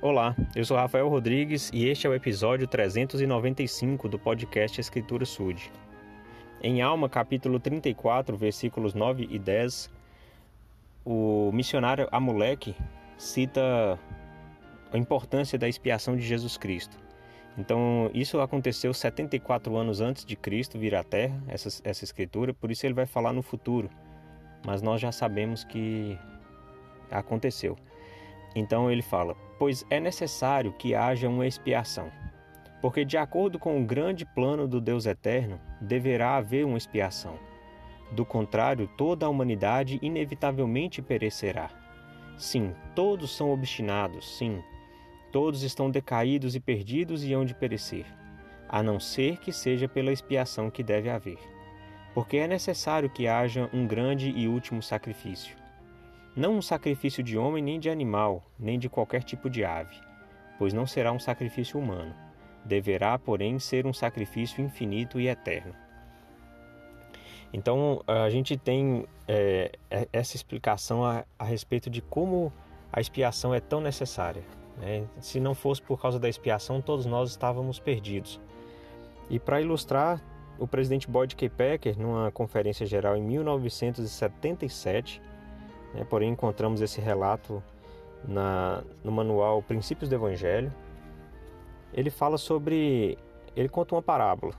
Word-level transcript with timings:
Olá, 0.00 0.36
eu 0.54 0.64
sou 0.64 0.76
Rafael 0.76 1.08
Rodrigues 1.08 1.72
e 1.74 1.88
este 1.88 2.06
é 2.06 2.10
o 2.10 2.14
episódio 2.14 2.68
395 2.68 4.08
do 4.08 4.16
podcast 4.16 4.80
Escritura 4.80 5.24
Sud. 5.24 5.72
Em 6.62 6.80
Alma, 6.80 7.08
capítulo 7.08 7.58
34, 7.58 8.36
versículos 8.36 8.94
9 8.94 9.26
e 9.28 9.40
10, 9.40 9.90
o 11.04 11.50
missionário 11.52 12.06
Amulek 12.12 12.76
cita 13.16 13.98
a 14.92 14.96
importância 14.96 15.58
da 15.58 15.68
expiação 15.68 16.16
de 16.16 16.22
Jesus 16.22 16.56
Cristo. 16.56 16.96
Então, 17.58 18.08
isso 18.14 18.40
aconteceu 18.40 18.94
74 18.94 19.76
anos 19.76 20.00
antes 20.00 20.24
de 20.24 20.36
Cristo 20.36 20.78
vir 20.78 20.94
à 20.94 21.02
Terra, 21.02 21.42
essa, 21.48 21.82
essa 21.82 22.04
escritura, 22.04 22.54
por 22.54 22.70
isso 22.70 22.86
ele 22.86 22.94
vai 22.94 23.04
falar 23.04 23.32
no 23.32 23.42
futuro, 23.42 23.90
mas 24.64 24.80
nós 24.80 25.00
já 25.00 25.10
sabemos 25.10 25.64
que 25.64 26.16
aconteceu. 27.10 27.76
Então 28.54 28.90
ele 28.90 29.02
fala: 29.02 29.36
Pois 29.58 29.84
é 29.90 29.98
necessário 29.98 30.72
que 30.72 30.94
haja 30.94 31.28
uma 31.28 31.46
expiação. 31.46 32.12
Porque, 32.80 33.04
de 33.04 33.18
acordo 33.18 33.58
com 33.58 33.80
o 33.80 33.84
grande 33.84 34.24
plano 34.24 34.68
do 34.68 34.80
Deus 34.80 35.04
eterno, 35.04 35.60
deverá 35.80 36.36
haver 36.36 36.64
uma 36.64 36.78
expiação. 36.78 37.36
Do 38.12 38.24
contrário, 38.24 38.88
toda 38.96 39.26
a 39.26 39.28
humanidade 39.28 39.98
inevitavelmente 40.00 41.02
perecerá. 41.02 41.70
Sim, 42.36 42.72
todos 42.94 43.36
são 43.36 43.50
obstinados, 43.50 44.38
sim. 44.38 44.62
Todos 45.32 45.64
estão 45.64 45.90
decaídos 45.90 46.54
e 46.54 46.60
perdidos 46.60 47.24
e 47.24 47.34
hão 47.34 47.44
de 47.44 47.54
perecer, 47.54 48.06
a 48.68 48.80
não 48.80 49.00
ser 49.00 49.38
que 49.38 49.52
seja 49.52 49.88
pela 49.88 50.12
expiação 50.12 50.70
que 50.70 50.84
deve 50.84 51.10
haver. 51.10 51.38
Porque 52.14 52.36
é 52.36 52.46
necessário 52.46 53.10
que 53.10 53.26
haja 53.26 53.68
um 53.72 53.86
grande 53.86 54.30
e 54.30 54.46
último 54.46 54.80
sacrifício 54.80 55.57
não 56.38 56.54
um 56.54 56.62
sacrifício 56.62 57.22
de 57.22 57.36
homem 57.36 57.62
nem 57.62 57.80
de 57.80 57.90
animal, 57.90 58.44
nem 58.56 58.78
de 58.78 58.88
qualquer 58.88 59.24
tipo 59.24 59.50
de 59.50 59.64
ave, 59.64 59.96
pois 60.56 60.72
não 60.72 60.86
será 60.86 61.10
um 61.10 61.18
sacrifício 61.18 61.78
humano. 61.80 62.14
Deverá, 62.64 63.18
porém, 63.18 63.58
ser 63.58 63.86
um 63.86 63.92
sacrifício 63.92 64.62
infinito 64.64 65.20
e 65.20 65.26
eterno. 65.26 65.74
Então, 67.52 68.02
a 68.06 68.30
gente 68.30 68.56
tem 68.56 69.04
é, 69.26 69.72
é, 69.90 70.06
essa 70.12 70.36
explicação 70.36 71.04
a, 71.04 71.24
a, 71.38 71.44
respeito 71.44 71.90
de 71.90 72.00
como 72.00 72.52
a 72.92 73.00
expiação 73.00 73.52
é 73.52 73.58
tão 73.58 73.80
necessária. 73.80 74.44
Né? 74.76 75.04
Se 75.20 75.40
não 75.40 75.56
fosse 75.56 75.82
por 75.82 76.00
causa 76.00 76.20
da 76.20 76.28
expiação, 76.28 76.80
todos 76.80 77.04
nós 77.04 77.30
estávamos 77.30 77.80
perdidos. 77.80 78.40
E 79.28 79.40
para 79.40 79.60
ilustrar, 79.60 80.22
o 80.58 80.68
presidente 80.68 81.08
Boyd 81.10 81.34
K. 81.34 81.48
Packer, 81.48 81.98
numa 81.98 82.30
conferência 82.30 82.86
geral 82.86 83.16
em 83.16 83.22
1977, 83.22 85.20
né? 85.98 86.06
Porém, 86.08 86.30
encontramos 86.30 86.80
esse 86.80 87.00
relato 87.00 87.62
na, 88.26 88.82
no 89.02 89.10
manual 89.10 89.60
Princípios 89.62 90.08
do 90.08 90.14
Evangelho. 90.14 90.72
Ele 91.92 92.10
fala 92.10 92.38
sobre. 92.38 93.18
Ele 93.56 93.68
conta 93.68 93.94
uma 93.94 94.02
parábola 94.02 94.54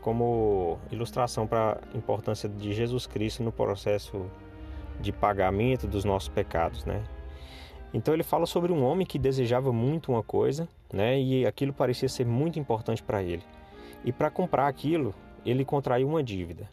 como 0.00 0.78
ilustração 0.90 1.46
para 1.46 1.78
a 1.92 1.96
importância 1.96 2.48
de 2.48 2.72
Jesus 2.72 3.06
Cristo 3.06 3.42
no 3.42 3.52
processo 3.52 4.24
de 5.00 5.12
pagamento 5.12 5.86
dos 5.86 6.04
nossos 6.04 6.28
pecados, 6.28 6.84
né? 6.84 7.04
Então 7.92 8.14
ele 8.14 8.22
fala 8.22 8.46
sobre 8.46 8.72
um 8.72 8.82
homem 8.84 9.06
que 9.06 9.18
desejava 9.18 9.72
muito 9.72 10.12
uma 10.12 10.22
coisa, 10.22 10.68
né? 10.92 11.20
E 11.20 11.46
aquilo 11.46 11.72
parecia 11.72 12.08
ser 12.08 12.24
muito 12.24 12.58
importante 12.58 13.02
para 13.02 13.22
ele. 13.22 13.42
E 14.04 14.12
para 14.12 14.30
comprar 14.30 14.68
aquilo, 14.68 15.14
ele 15.44 15.64
contraiu 15.64 16.08
uma 16.08 16.22
dívida. 16.22 16.68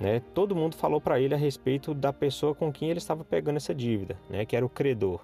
Né? 0.00 0.22
Todo 0.32 0.56
mundo 0.56 0.74
falou 0.74 0.98
para 0.98 1.20
ele 1.20 1.34
a 1.34 1.36
respeito 1.36 1.92
da 1.92 2.10
pessoa 2.10 2.54
com 2.54 2.72
quem 2.72 2.88
ele 2.88 2.98
estava 2.98 3.22
pegando 3.22 3.58
essa 3.58 3.74
dívida, 3.74 4.18
né? 4.30 4.46
que 4.46 4.56
era 4.56 4.64
o 4.64 4.68
credor, 4.68 5.20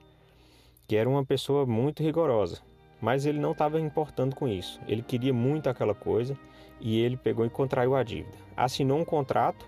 que 0.86 0.94
era 0.94 1.08
uma 1.08 1.24
pessoa 1.24 1.64
muito 1.64 2.02
rigorosa. 2.02 2.60
Mas 3.00 3.24
ele 3.24 3.38
não 3.38 3.52
estava 3.52 3.80
importando 3.80 4.36
com 4.36 4.46
isso. 4.46 4.80
Ele 4.86 5.02
queria 5.02 5.32
muito 5.32 5.68
aquela 5.68 5.94
coisa 5.94 6.38
e 6.80 7.00
ele 7.00 7.16
pegou 7.16 7.44
e 7.44 7.50
contraiu 7.50 7.94
a 7.94 8.02
dívida. 8.02 8.36
Assinou 8.56 8.98
um 8.98 9.04
contrato 9.04 9.66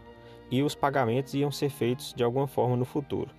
e 0.50 0.62
os 0.62 0.74
pagamentos 0.74 1.34
iam 1.34 1.50
ser 1.50 1.70
feitos 1.70 2.12
de 2.14 2.22
alguma 2.22 2.46
forma 2.46 2.76
no 2.76 2.84
futuro. 2.84 3.30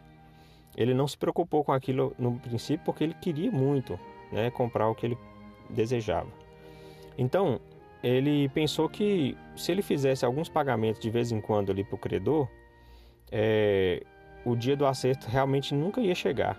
Ele 0.75 0.93
não 0.93 1.07
se 1.07 1.17
preocupou 1.17 1.63
com 1.63 1.71
aquilo 1.71 2.15
no 2.17 2.39
princípio 2.39 2.85
porque 2.85 3.03
ele 3.03 3.15
queria 3.15 3.51
muito 3.51 3.99
né, 4.31 4.49
comprar 4.51 4.89
o 4.89 4.95
que 4.95 5.07
ele 5.07 5.17
desejava. 5.69 6.29
Então, 7.17 7.59
ele 8.03 8.47
pensou 8.49 8.87
que 8.87 9.37
se 9.55 9.71
ele 9.71 9.81
fizesse 9.81 10.25
alguns 10.25 10.47
pagamentos 10.47 11.01
de 11.01 11.09
vez 11.09 11.31
em 11.31 11.41
quando 11.41 11.71
ali 11.71 11.83
para 11.83 11.95
o 11.95 11.99
credor, 11.99 12.47
é, 13.31 14.03
o 14.45 14.55
dia 14.55 14.75
do 14.75 14.85
acerto 14.85 15.27
realmente 15.27 15.73
nunca 15.73 15.99
ia 16.01 16.15
chegar. 16.15 16.57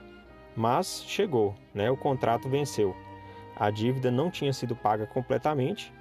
Mas 0.55 1.05
chegou, 1.07 1.55
né? 1.75 1.91
o 1.91 1.97
contrato 1.97 2.49
venceu. 2.49 2.95
A 3.57 3.71
dívida 3.71 4.11
não 4.11 4.31
tinha 4.31 4.53
sido 4.53 4.75
paga 4.77 5.07
completamente, 5.07 5.93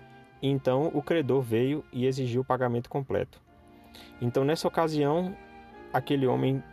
então 0.41 0.91
o 0.93 1.01
credor 1.01 1.41
veio 1.41 1.83
e 1.91 2.05
exigiu 2.05 2.41
o 2.41 2.45
pagamento 2.45 2.89
completo. 2.89 3.41
Então 4.21 4.43
nessa 4.43 4.67
ocasião, 4.67 5.35
aquele 5.93 6.27
homem 6.27 6.63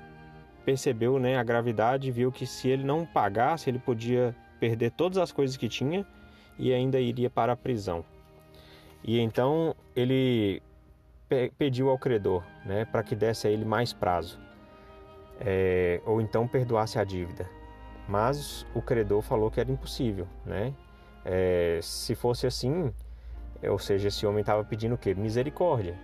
percebeu 0.65 1.19
né, 1.19 1.37
a 1.37 1.45
gravidade, 1.45 2.11
viu 2.11 2.33
que 2.33 2.47
se 2.47 2.69
ele 2.69 2.83
não 2.83 3.07
pagasse, 3.07 3.71
ele 3.71 3.79
podia 3.79 4.35
perder 4.59 4.91
todas 4.91 5.19
as 5.19 5.31
coisas 5.31 5.57
que 5.57 5.69
tinha 5.69 6.05
e 6.59 6.73
ainda 6.73 6.99
iria 6.99 7.31
para 7.31 7.53
a 7.53 7.57
prisão. 7.57 8.05
E 9.07 9.21
então 9.21 9.75
ele 9.95 10.61
pediu 11.57 11.89
ao 11.89 11.99
credor 11.99 12.43
né, 12.65 12.85
para 12.85 13.05
que 13.05 13.15
desse 13.15 13.47
a 13.47 13.51
ele 13.51 13.65
mais 13.65 13.93
prazo, 13.93 14.39
é, 15.41 16.01
ou 16.05 16.21
então 16.21 16.49
perdoasse 16.49 16.99
a 16.99 17.05
dívida. 17.05 17.49
Mas 18.09 18.67
o 18.75 18.83
credor 18.83 19.23
falou 19.23 19.51
que 19.51 19.61
era 19.61 19.71
impossível. 19.71 20.27
Né? 20.45 20.75
É, 21.25 21.79
se 21.83 22.15
fosse 22.17 22.47
assim, 22.47 22.93
ou 23.63 23.79
seja, 23.79 24.09
esse 24.09 24.27
homem 24.27 24.41
estava 24.41 24.65
pedindo 24.65 24.97
o 24.97 24.99
quê? 24.99 25.15
Misericórdia. 25.15 25.97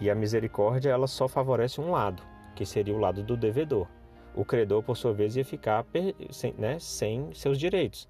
E 0.00 0.10
a 0.10 0.14
misericórdia 0.14 0.90
ela 0.90 1.06
só 1.06 1.28
favorece 1.28 1.80
um 1.80 1.90
lado, 1.90 2.22
que 2.54 2.64
seria 2.64 2.94
o 2.94 2.98
lado 2.98 3.22
do 3.22 3.36
devedor. 3.36 3.86
O 4.34 4.44
credor, 4.44 4.82
por 4.82 4.96
sua 4.96 5.12
vez, 5.12 5.36
ia 5.36 5.44
ficar 5.44 5.84
sem, 6.30 6.54
né, 6.56 6.78
sem 6.78 7.32
seus 7.34 7.58
direitos. 7.58 8.08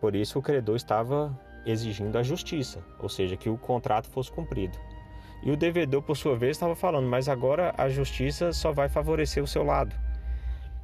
Por 0.00 0.14
isso, 0.14 0.38
o 0.38 0.42
credor 0.42 0.76
estava 0.76 1.36
exigindo 1.66 2.16
a 2.16 2.22
justiça, 2.22 2.84
ou 2.98 3.08
seja, 3.08 3.36
que 3.36 3.48
o 3.48 3.58
contrato 3.58 4.08
fosse 4.08 4.30
cumprido. 4.30 4.78
E 5.42 5.50
o 5.50 5.56
devedor, 5.56 6.02
por 6.02 6.16
sua 6.16 6.36
vez, 6.36 6.56
estava 6.56 6.74
falando, 6.74 7.06
mas 7.06 7.28
agora 7.28 7.72
a 7.76 7.88
justiça 7.88 8.52
só 8.52 8.72
vai 8.72 8.88
favorecer 8.88 9.42
o 9.42 9.46
seu 9.46 9.62
lado. 9.62 9.94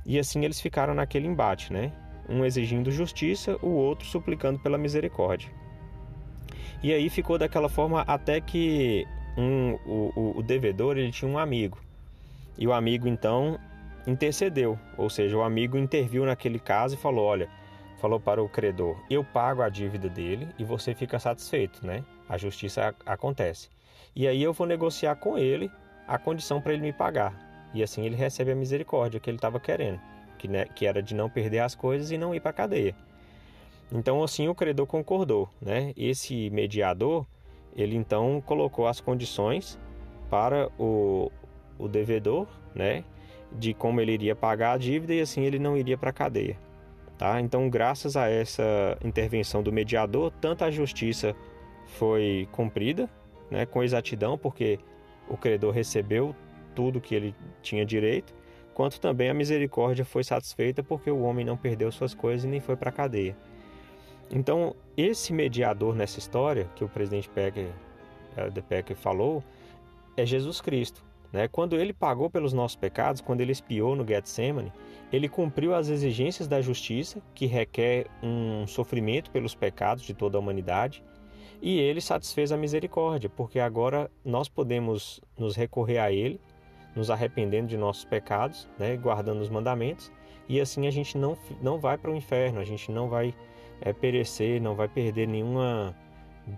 E 0.07 0.19
assim 0.19 0.45
eles 0.45 0.61
ficaram 0.61 0.95
naquele 0.95 1.27
embate, 1.27 1.73
né? 1.73 1.93
Um 2.29 2.45
exigindo 2.45 2.91
justiça, 2.91 3.59
o 3.63 3.71
outro 3.71 4.07
suplicando 4.07 4.59
pela 4.59 4.79
misericórdia. 4.79 5.51
E 6.83 6.93
aí 6.93 7.09
ficou 7.09 7.39
daquela 7.39 7.69
forma 7.69 8.03
até 8.03 8.41
que 8.41 9.07
um, 9.37 9.73
o, 9.87 10.13
o, 10.15 10.39
o 10.39 10.43
devedor 10.43 10.97
ele 10.97 11.11
tinha 11.11 11.31
um 11.31 11.39
amigo. 11.39 11.79
E 12.57 12.67
o 12.67 12.73
amigo 12.73 13.09
então 13.09 13.59
intercedeu, 14.07 14.79
ou 14.97 15.09
seja, 15.09 15.37
o 15.37 15.43
amigo 15.43 15.77
interviu 15.79 16.25
naquele 16.25 16.59
caso 16.59 16.95
e 16.95 16.99
falou: 16.99 17.25
olha, 17.25 17.49
falou 18.05 18.21
para 18.21 18.43
o 18.43 18.49
credor: 18.51 19.03
Eu 19.09 19.25
pago 19.25 19.63
a 19.63 19.71
dívida 19.71 20.11
dele 20.11 20.47
e 20.59 20.65
você 20.65 20.95
fica 20.95 21.19
satisfeito, 21.19 21.87
né? 21.87 22.05
A 22.29 22.37
justiça 22.37 22.95
acontece. 23.07 23.71
E 24.15 24.29
aí 24.29 24.43
eu 24.43 24.53
vou 24.53 24.67
negociar 24.67 25.17
com 25.17 25.39
ele 25.39 25.71
a 26.07 26.19
condição 26.19 26.61
para 26.61 26.75
ele 26.75 26.83
me 26.83 26.93
pagar. 26.93 27.33
E 27.73 27.83
assim 27.83 28.05
ele 28.05 28.15
recebe 28.15 28.53
a 28.53 28.55
misericórdia 28.55 29.19
que 29.19 29.31
ele 29.31 29.39
estava 29.39 29.59
querendo, 29.59 29.99
que, 30.37 30.47
né, 30.47 30.67
que 30.67 30.85
era 30.85 31.03
de 31.03 31.15
não 31.15 31.31
perder 31.31 31.61
as 31.61 31.75
coisas 31.75 32.11
e 32.11 32.19
não 32.19 32.35
ir 32.35 32.41
para 32.41 32.51
a 32.51 32.53
cadeia. 32.55 32.95
Então 33.91 34.23
assim 34.23 34.49
o 34.49 34.55
credor 34.55 34.87
concordou, 34.87 35.49
né? 35.59 35.95
Esse 35.97 36.51
mediador, 36.51 37.25
ele 37.75 37.97
então 37.97 38.39
colocou 38.45 38.87
as 38.87 39.01
condições 39.01 39.79
para 40.29 40.69
o, 40.79 41.33
o 41.79 41.89
devedor, 41.89 42.47
né? 42.75 43.03
De 43.51 43.73
como 43.73 43.99
ele 43.99 44.13
iria 44.13 44.37
pagar 44.37 44.73
a 44.73 44.79
dívida 44.79 45.15
e 45.15 45.23
assim 45.23 45.41
ele 45.45 45.59
não 45.59 45.75
iria 45.75 45.97
para 45.97 46.11
a 46.11 46.13
cadeia. 46.13 46.59
Tá? 47.19 47.41
Então, 47.41 47.71
graças 47.71 48.17
a 48.17 48.29
essa 48.29 48.99
intervenção 49.05 49.63
do 49.63 49.73
mediador, 49.73 50.33
tanto 50.41 50.65
a 50.65 50.71
justiça 50.71 51.35
foi 51.87 52.49
cumprida 52.51 53.09
né, 53.51 53.65
com 53.65 53.83
exatidão, 53.83 54.37
porque 54.37 54.79
o 55.29 55.37
credor 55.37 55.73
recebeu 55.73 56.35
tudo 56.75 57.01
que 57.01 57.15
ele 57.15 57.35
tinha 57.63 57.87
direito, 57.87 58.35
quanto 58.75 59.01
também 59.01 59.31
a 59.31 59.35
misericórdia 59.35 60.05
foi 60.05 60.25
satisfeita 60.25 60.83
porque 60.83 61.11
o 61.11 61.23
homem 61.23 61.45
não 61.45 61.57
perdeu 61.57 61.91
suas 61.93 62.15
coisas 62.15 62.45
e 62.45 62.49
nem 62.49 62.61
foi 62.61 62.77
para 62.77 62.91
a 62.91 62.93
cadeia. 62.93 63.37
Então, 64.31 64.75
esse 64.97 65.33
mediador 65.33 65.95
nessa 65.95 66.19
história 66.19 66.69
que 66.75 66.83
o 66.83 66.89
presidente 66.89 67.29
Pecker, 67.29 67.69
eh, 68.37 68.51
de 68.51 68.61
Pecker 68.61 68.97
falou 68.97 69.45
é 70.17 70.27
Jesus 70.27 70.61
Cristo. 70.61 71.05
Né? 71.35 71.49
Quando 71.49 71.75
ele 71.75 71.93
pagou 71.93 72.31
pelos 72.31 72.53
nossos 72.53 72.77
pecados, 72.77 73.21
quando 73.21 73.41
ele 73.41 73.51
espiou 73.51 73.97
no 73.97 74.07
Getsemane, 74.07 74.73
ele 75.13 75.29
cumpriu 75.29 75.75
as 75.75 75.89
exigências 75.89 76.47
da 76.47 76.61
justiça, 76.61 77.21
que 77.35 77.45
requer 77.45 78.07
um 78.23 78.65
sofrimento 78.69 79.33
pelos 79.33 79.53
pecados 79.53 80.05
de 80.05 80.15
toda 80.15 80.39
a 80.39 80.41
humanidade, 80.41 81.03
e 81.61 81.81
ele 81.81 82.01
satisfez 82.01 82.53
a 82.53 82.57
misericórdia, 82.57 83.29
porque 83.29 83.59
agora 83.59 84.09
nós 84.25 84.49
podemos 84.49 85.21
nos 85.37 85.57
recorrer 85.57 85.99
a 85.99 86.13
ele, 86.13 86.41
nos 86.95 87.11
arrependendo 87.11 87.67
de 87.67 87.77
nossos 87.77 88.05
pecados, 88.05 88.69
né? 88.79 88.97
guardando 88.97 89.41
os 89.41 89.51
mandamentos, 89.51 90.13
e 90.49 90.61
assim 90.61 90.87
a 90.87 90.91
gente 90.93 91.19
não, 91.19 91.37
não 91.61 91.81
vai 91.81 91.99
para 91.99 92.13
o 92.13 92.15
inferno, 92.15 92.61
a 92.61 92.65
gente 92.65 92.93
não 92.93 93.09
vai 93.09 93.35
é, 93.81 93.93
perecer, 93.93 94.63
não 94.63 94.77
vai 94.77 94.87
perder 94.87 95.27
nenhuma 95.27 95.97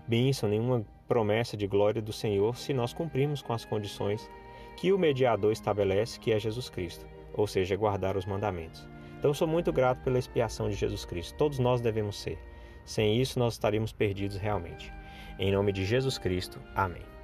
bênção, 0.07 0.47
nenhuma 0.47 0.85
promessa 1.07 1.57
de 1.57 1.65
glória 1.65 1.99
do 1.99 2.13
Senhor 2.13 2.55
se 2.55 2.75
nós 2.75 2.93
cumprirmos 2.93 3.41
com 3.41 3.53
as 3.53 3.65
condições 3.65 4.29
que 4.77 4.93
o 4.93 4.97
mediador 4.97 5.51
estabelece, 5.51 6.19
que 6.19 6.31
é 6.31 6.39
Jesus 6.39 6.69
Cristo, 6.69 7.05
ou 7.33 7.47
seja, 7.47 7.75
guardar 7.75 8.15
os 8.15 8.25
mandamentos. 8.25 8.87
Então 9.17 9.31
eu 9.31 9.35
sou 9.35 9.47
muito 9.47 9.73
grato 9.73 10.03
pela 10.03 10.19
expiação 10.19 10.69
de 10.69 10.75
Jesus 10.75 11.03
Cristo. 11.03 11.35
Todos 11.35 11.57
nós 11.57 11.81
devemos 11.81 12.17
ser. 12.17 12.37
Sem 12.85 13.19
isso 13.19 13.39
nós 13.39 13.53
estaríamos 13.53 13.91
perdidos 13.91 14.37
realmente. 14.37 14.93
Em 15.39 15.51
nome 15.51 15.73
de 15.73 15.83
Jesus 15.83 16.17
Cristo. 16.17 16.61
Amém. 16.75 17.16